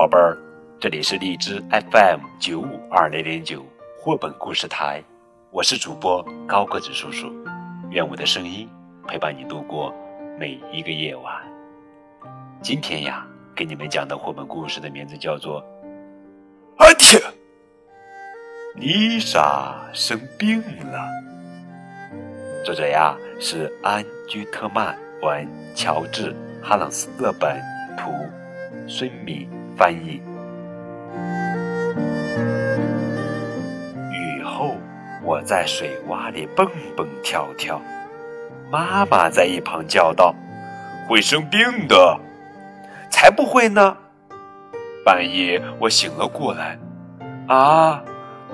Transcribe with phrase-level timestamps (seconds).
[0.00, 0.34] 宝贝儿，
[0.80, 3.62] 这里是荔枝 FM 九五二零零九
[3.98, 5.04] 绘本故事台，
[5.50, 7.30] 我是主播高个子叔叔，
[7.90, 8.66] 愿我的声音
[9.06, 9.94] 陪伴你度过
[10.38, 11.34] 每一个夜晚。
[12.62, 15.62] 今天呀，给你们讲的绘本故事的名字叫做
[16.78, 17.22] 《阿嚏，
[18.76, 20.98] 丽莎生病了》。
[22.64, 27.60] 作者呀是安居特曼文，乔治哈朗斯勒本
[27.98, 28.10] 图，
[28.88, 29.46] 孙敏。
[29.80, 30.20] 翻译。
[34.12, 34.76] 雨后，
[35.24, 37.80] 我在水洼里蹦蹦跳跳，
[38.70, 40.34] 妈妈在一旁叫道
[41.08, 42.20] ：“会生病的。”
[43.10, 43.96] 才不会呢！
[45.02, 46.78] 半夜我醒了过来，
[47.48, 48.02] 啊，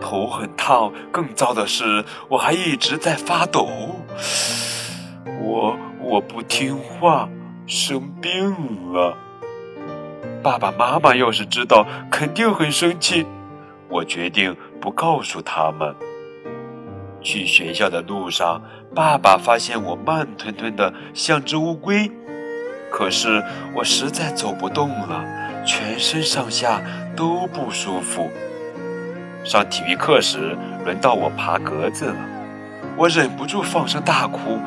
[0.00, 3.68] 头很烫，更糟的是，我还一直在发抖。
[5.40, 7.28] 我我不听话，
[7.66, 9.25] 生病了。
[10.42, 13.26] 爸爸妈妈要是知道，肯定很生气。
[13.88, 15.94] 我决定不告诉他们。
[17.22, 18.62] 去学校的路上，
[18.94, 22.10] 爸爸发现我慢吞吞的，像只乌龟。
[22.90, 23.42] 可是
[23.74, 25.24] 我实在走不动了，
[25.64, 26.80] 全身上下
[27.16, 28.30] 都不舒服。
[29.44, 32.16] 上体育课时，轮到我爬格子了，
[32.96, 34.60] 我忍不住放声大哭。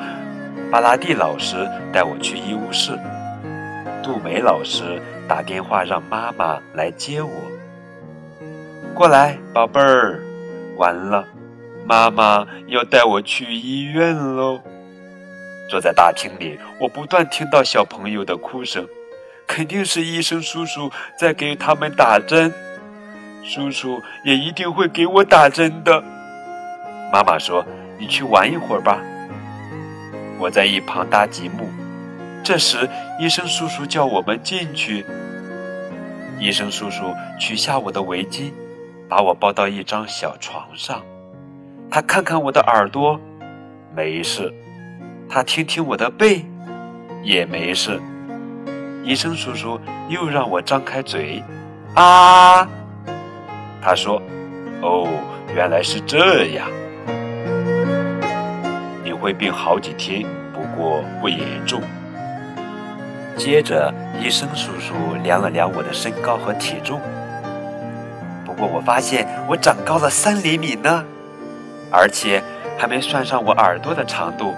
[0.70, 1.56] 巴拉蒂老师
[1.94, 2.92] 带我去医务室。
[4.04, 7.32] 杜梅老师打电话让妈妈来接我。
[8.96, 10.20] 过来，宝贝儿，
[10.76, 11.24] 完了，
[11.86, 14.60] 妈妈要带我去医院喽。
[15.70, 18.88] 坐在大厅里，我不断听到小朋友的哭声，
[19.46, 22.52] 肯定是医生叔叔在给他们打针。
[23.44, 26.04] 叔叔也一定会给我打针的。
[27.14, 27.64] 妈妈说
[28.00, 29.00] ：“你去玩一会儿吧。”
[30.40, 31.70] 我在一旁搭积木。
[32.44, 35.06] 这时，医生叔叔叫我们进去。
[36.40, 38.52] 医生叔叔取下我的围巾，
[39.08, 41.02] 把我抱到一张小床上。
[41.92, 43.20] 他看看我的耳朵，
[43.96, 44.52] 没事；
[45.30, 46.46] 他听听我的背，
[47.24, 48.00] 也没事。
[49.04, 51.44] 医生叔叔又让我张开嘴，
[51.94, 52.68] 啊！
[53.82, 54.22] 他说
[54.82, 55.08] ：“哦，
[55.54, 56.68] 原来是这样。
[59.04, 61.82] 你会病好几天，不过不严重。”
[63.40, 63.92] 接着，
[64.22, 67.00] 医生叔叔量了量我的身高和体重。
[68.46, 71.06] 不过，我发现我长高了三厘米呢，
[71.90, 72.44] 而且
[72.78, 74.54] 还没算上我耳朵的长度，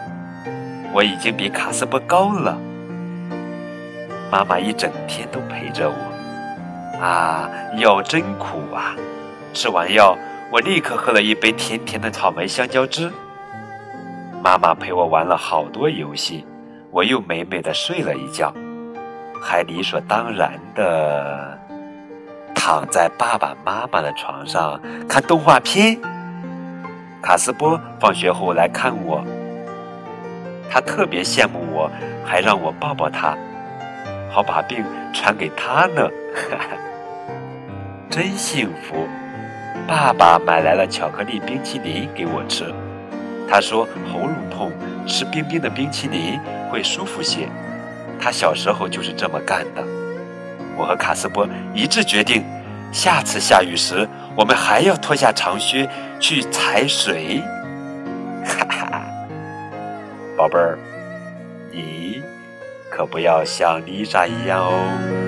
[0.91, 2.57] 我已经比卡斯波高了。
[4.31, 8.95] 妈妈一整天都陪着我，啊，药真苦啊！
[9.53, 10.17] 吃完药，
[10.51, 13.11] 我立刻喝了一杯甜甜的草莓香蕉汁。
[14.43, 16.47] 妈妈陪我玩了好多游戏，
[16.89, 18.51] 我又美美的睡了一觉。
[19.41, 21.57] 还理所当然的
[22.53, 24.79] 躺在爸爸妈妈的床上
[25.09, 25.99] 看动画片。
[27.21, 29.23] 卡斯波放学后来看我，
[30.69, 31.89] 他特别羡慕我，
[32.23, 33.35] 还让我抱抱他，
[34.31, 36.07] 好把病传给他呢。
[38.09, 39.07] 真幸福！
[39.87, 42.73] 爸爸买来了巧克力冰淇淋给我吃，
[43.49, 44.71] 他说喉咙痛，
[45.07, 47.47] 吃冰冰的冰淇淋会舒服些。
[48.21, 49.83] 他小时候就是这么干的。
[50.77, 52.43] 我和卡斯波一致决定，
[52.93, 55.89] 下次下雨时，我们还要脱下长靴
[56.19, 57.41] 去踩水。
[58.45, 59.03] 哈哈，
[60.37, 60.77] 宝贝儿，
[61.71, 62.21] 你
[62.89, 65.20] 可不要像丽莎一样哦。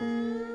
[0.00, 0.47] Música